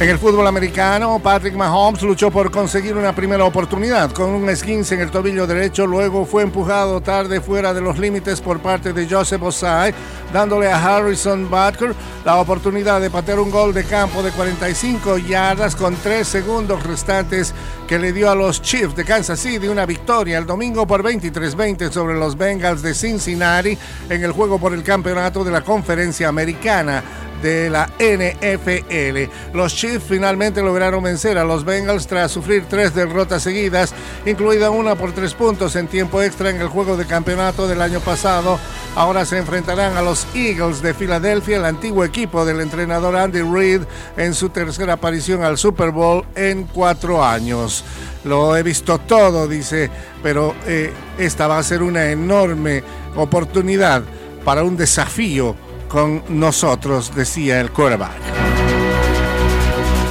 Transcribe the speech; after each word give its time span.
En 0.00 0.08
el 0.08 0.18
fútbol 0.20 0.46
americano, 0.46 1.18
Patrick 1.18 1.56
Mahomes 1.56 2.02
luchó 2.02 2.30
por 2.30 2.52
conseguir 2.52 2.96
una 2.96 3.12
primera 3.12 3.44
oportunidad 3.44 4.12
con 4.12 4.30
un 4.30 4.48
esguince 4.48 4.94
en 4.94 5.00
el 5.00 5.10
tobillo 5.10 5.44
derecho, 5.44 5.88
luego 5.88 6.24
fue 6.24 6.44
empujado 6.44 7.00
tarde 7.00 7.40
fuera 7.40 7.74
de 7.74 7.80
los 7.80 7.98
límites 7.98 8.40
por 8.40 8.60
parte 8.60 8.92
de 8.92 9.08
Joseph 9.08 9.42
Osai, 9.42 9.92
dándole 10.32 10.70
a 10.70 10.78
Harrison 10.78 11.50
Butker 11.50 11.96
la 12.24 12.36
oportunidad 12.36 13.00
de 13.00 13.10
patear 13.10 13.40
un 13.40 13.50
gol 13.50 13.74
de 13.74 13.82
campo 13.82 14.22
de 14.22 14.30
45 14.30 15.18
yardas 15.18 15.74
con 15.74 15.96
3 15.96 16.28
segundos 16.28 16.80
restantes 16.84 17.52
que 17.88 17.98
le 17.98 18.12
dio 18.12 18.30
a 18.30 18.36
los 18.36 18.62
Chiefs 18.62 18.94
de 18.94 19.04
Kansas 19.04 19.40
City 19.40 19.66
una 19.66 19.84
victoria 19.84 20.38
el 20.38 20.46
domingo 20.46 20.86
por 20.86 21.02
23-20 21.02 21.90
sobre 21.90 22.14
los 22.14 22.38
Bengals 22.38 22.82
de 22.82 22.94
Cincinnati 22.94 23.76
en 24.08 24.22
el 24.22 24.30
juego 24.30 24.60
por 24.60 24.74
el 24.74 24.84
campeonato 24.84 25.42
de 25.42 25.50
la 25.50 25.62
conferencia 25.62 26.28
americana 26.28 27.02
de 27.42 27.70
la 27.70 27.88
NFL. 27.98 29.30
Los 29.54 29.74
Chiefs 29.74 30.04
finalmente 30.08 30.62
lograron 30.62 31.02
vencer 31.02 31.38
a 31.38 31.44
los 31.44 31.64
Bengals 31.64 32.06
tras 32.06 32.32
sufrir 32.32 32.64
tres 32.68 32.94
derrotas 32.94 33.42
seguidas, 33.42 33.94
incluida 34.26 34.70
una 34.70 34.94
por 34.94 35.12
tres 35.12 35.34
puntos 35.34 35.76
en 35.76 35.88
tiempo 35.88 36.22
extra 36.22 36.50
en 36.50 36.60
el 36.60 36.68
juego 36.68 36.96
de 36.96 37.06
campeonato 37.06 37.68
del 37.68 37.82
año 37.82 38.00
pasado. 38.00 38.58
Ahora 38.94 39.24
se 39.24 39.38
enfrentarán 39.38 39.96
a 39.96 40.02
los 40.02 40.26
Eagles 40.34 40.82
de 40.82 40.94
Filadelfia, 40.94 41.58
el 41.58 41.64
antiguo 41.64 42.04
equipo 42.04 42.44
del 42.44 42.60
entrenador 42.60 43.16
Andy 43.16 43.42
Reid, 43.42 43.82
en 44.16 44.34
su 44.34 44.48
tercera 44.50 44.94
aparición 44.94 45.42
al 45.42 45.58
Super 45.58 45.90
Bowl 45.90 46.24
en 46.34 46.64
cuatro 46.64 47.24
años. 47.24 47.84
Lo 48.24 48.56
he 48.56 48.62
visto 48.62 48.98
todo, 48.98 49.46
dice, 49.46 49.90
pero 50.22 50.54
eh, 50.66 50.92
esta 51.18 51.46
va 51.46 51.58
a 51.58 51.62
ser 51.62 51.82
una 51.82 52.10
enorme 52.10 52.82
oportunidad 53.16 54.02
para 54.44 54.64
un 54.64 54.76
desafío 54.76 55.54
con 55.88 56.22
nosotros, 56.28 57.14
decía 57.14 57.60
el 57.60 57.70
quarterback. 57.70 58.12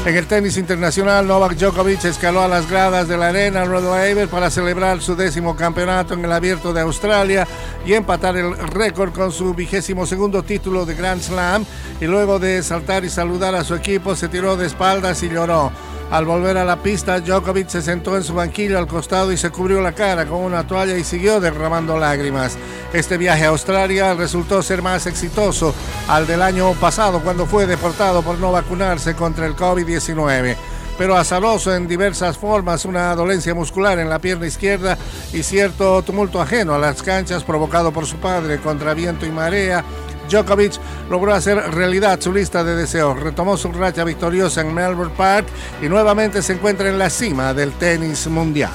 En 0.08 0.16
el 0.16 0.26
tenis 0.26 0.56
internacional, 0.56 1.28
Novak 1.28 1.58
Djokovic 1.58 2.06
escaló 2.06 2.42
a 2.42 2.48
las 2.48 2.70
gradas 2.70 3.10
de 3.10 3.18
la 3.18 3.28
arena 3.28 3.66
Rod 3.66 3.84
Laver 3.84 4.30
para 4.30 4.50
celebrar 4.50 5.02
su 5.02 5.18
décimo 5.18 5.58
campeonato 5.58 6.14
en 6.14 6.24
el 6.24 6.32
Abierto 6.32 6.72
de 6.72 6.80
Australia 6.80 7.46
y 7.86 7.94
empatar 7.94 8.38
el 8.38 8.58
récord 8.58 9.12
con 9.12 9.34
su 9.34 9.54
vigésimo 9.54 10.06
segundo 10.06 10.44
título 10.44 10.86
de 10.86 10.96
Grand 10.96 11.22
Slam. 11.22 11.66
Y 12.00 12.06
luego 12.06 12.40
de 12.40 12.64
saltar 12.64 13.04
y 13.04 13.10
saludar 13.10 13.54
a 13.54 13.66
su 13.66 13.76
equipo, 13.76 14.16
se 14.16 14.30
tiró 14.30 14.56
de 14.56 14.68
espaldas 14.68 15.22
y 15.24 15.30
lloró. 15.30 15.74
Al 16.10 16.24
volver 16.24 16.58
a 16.58 16.64
la 16.64 16.78
pista, 16.78 17.20
Djokovic 17.20 17.68
se 17.68 17.82
sentó 17.82 18.16
en 18.16 18.24
su 18.24 18.34
banquillo 18.34 18.78
al 18.78 18.88
costado 18.88 19.34
y 19.34 19.38
se 19.38 19.50
cubrió 19.50 19.82
la 19.82 19.92
cara 19.92 20.26
con 20.26 20.40
una 20.40 20.66
toalla 20.66 20.98
y 20.98 21.04
siguió 21.04 21.42
derramando 21.42 21.98
lágrimas. 21.98 22.58
Este 22.94 23.18
viaje 23.18 23.44
a 23.44 23.50
Australia 23.50 24.14
resultó 24.14 24.64
ser 24.64 24.82
más 24.82 25.06
exitoso 25.06 25.76
al 26.08 26.26
del 26.26 26.42
año 26.42 26.72
pasado 26.76 27.20
cuando 27.22 27.46
fue 27.46 27.66
deportado 27.66 28.22
por 28.22 28.40
no 28.40 28.54
vacunarse 28.54 29.16
contra 29.16 29.46
el 29.46 29.56
COVID-19 29.56 30.56
pero 30.98 31.16
azaroso 31.16 31.76
en 31.76 31.88
diversas 31.88 32.38
formas, 32.38 32.84
una 32.84 33.14
dolencia 33.14 33.54
muscular 33.54 34.00
en 34.00 34.10
la 34.10 34.20
pierna 34.20 34.48
izquierda 34.48 34.98
y 35.32 35.44
cierto 35.44 36.02
tumulto 36.02 36.42
ajeno 36.42 36.74
a 36.74 36.80
las 36.80 37.04
canchas 37.04 37.44
provocado 37.44 37.92
por 37.92 38.08
su 38.08 38.18
padre 38.18 38.58
contra 38.58 38.96
viento 38.96 39.26
y 39.26 39.32
marea 39.32 39.84
Djokovic 40.30 40.80
logró 41.10 41.34
hacer 41.34 41.58
realidad 41.74 42.20
su 42.20 42.34
lista 42.34 42.64
de 42.64 42.76
deseos, 42.76 43.20
retomó 43.20 43.58
su 43.58 43.72
racha 43.72 44.04
victoriosa 44.04 44.62
en 44.62 44.74
Melbourne 44.74 45.14
Park 45.16 45.48
y 45.82 45.90
nuevamente 45.90 46.42
se 46.42 46.54
encuentra 46.54 46.90
en 46.90 47.00
la 47.00 47.10
cima 47.10 47.54
del 47.54 47.72
tenis 47.74 48.28
mundial. 48.28 48.72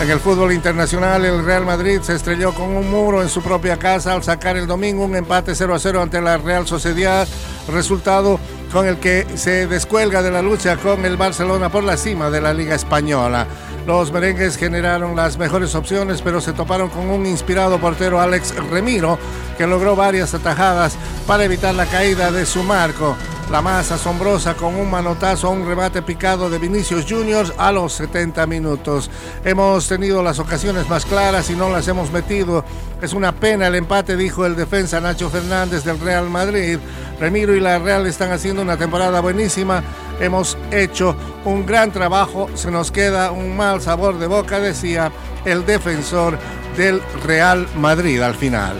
En 0.00 0.10
el 0.10 0.20
fútbol 0.20 0.52
internacional, 0.52 1.24
el 1.24 1.44
Real 1.44 1.64
Madrid 1.64 2.00
se 2.02 2.14
estrelló 2.14 2.52
con 2.52 2.76
un 2.76 2.90
muro 2.90 3.22
en 3.22 3.30
su 3.30 3.40
propia 3.42 3.78
casa 3.78 4.12
al 4.12 4.22
sacar 4.22 4.56
el 4.56 4.66
domingo 4.66 5.04
un 5.04 5.16
empate 5.16 5.54
0 5.54 5.74
a 5.74 5.78
0 5.78 6.02
ante 6.02 6.20
la 6.20 6.36
Real 6.36 6.66
Sociedad, 6.66 7.26
resultado 7.72 8.38
con 8.70 8.86
el 8.86 8.98
que 8.98 9.24
se 9.36 9.66
descuelga 9.66 10.20
de 10.20 10.30
la 10.30 10.42
lucha 10.42 10.76
con 10.76 11.04
el 11.06 11.16
Barcelona 11.16 11.70
por 11.70 11.84
la 11.84 11.96
cima 11.96 12.28
de 12.28 12.40
la 12.40 12.52
Liga 12.52 12.74
Española. 12.74 13.46
Los 13.86 14.10
merengues 14.12 14.56
generaron 14.56 15.14
las 15.14 15.36
mejores 15.36 15.74
opciones, 15.74 16.22
pero 16.22 16.40
se 16.40 16.54
toparon 16.54 16.88
con 16.88 17.10
un 17.10 17.26
inspirado 17.26 17.78
portero 17.78 18.18
Alex 18.18 18.54
Remiro, 18.70 19.18
que 19.58 19.66
logró 19.66 19.94
varias 19.94 20.32
atajadas 20.32 20.96
para 21.26 21.44
evitar 21.44 21.74
la 21.74 21.84
caída 21.84 22.32
de 22.32 22.46
su 22.46 22.62
marco. 22.62 23.14
La 23.50 23.60
más 23.60 23.92
asombrosa 23.92 24.54
con 24.54 24.74
un 24.74 24.90
manotazo 24.90 25.48
a 25.48 25.50
un 25.50 25.66
remate 25.66 26.00
picado 26.00 26.48
de 26.48 26.58
Vinicius 26.58 27.04
Juniors 27.06 27.52
a 27.58 27.72
los 27.72 27.92
70 27.92 28.46
minutos. 28.46 29.10
Hemos 29.44 29.86
tenido 29.86 30.22
las 30.22 30.38
ocasiones 30.38 30.88
más 30.88 31.04
claras 31.04 31.50
y 31.50 31.54
no 31.54 31.68
las 31.68 31.86
hemos 31.86 32.10
metido. 32.10 32.64
Es 33.02 33.12
una 33.12 33.32
pena 33.32 33.66
el 33.66 33.74
empate, 33.74 34.16
dijo 34.16 34.46
el 34.46 34.56
defensa 34.56 34.98
Nacho 34.98 35.28
Fernández 35.28 35.84
del 35.84 36.00
Real 36.00 36.30
Madrid. 36.30 36.78
Remiro 37.20 37.54
y 37.54 37.60
la 37.60 37.78
Real 37.78 38.06
están 38.06 38.32
haciendo 38.32 38.62
una 38.62 38.78
temporada 38.78 39.20
buenísima. 39.20 39.84
Hemos 40.20 40.56
hecho 40.70 41.16
un 41.44 41.66
gran 41.66 41.92
trabajo. 41.92 42.48
Se 42.54 42.70
nos 42.70 42.90
queda 42.90 43.30
un 43.32 43.56
mal 43.56 43.80
sabor 43.80 44.18
de 44.18 44.26
boca, 44.26 44.60
decía 44.60 45.12
el 45.44 45.66
defensor 45.66 46.38
del 46.76 47.00
Real 47.24 47.68
Madrid 47.76 48.20
al 48.20 48.34
final. 48.34 48.76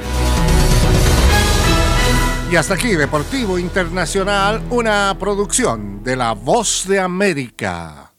Y 2.50 2.56
hasta 2.56 2.74
aquí, 2.74 2.94
Deportivo 2.94 3.58
Internacional, 3.58 4.62
una 4.70 5.16
producción 5.18 6.04
de 6.04 6.16
La 6.16 6.32
Voz 6.32 6.86
de 6.86 7.00
América. 7.00 8.13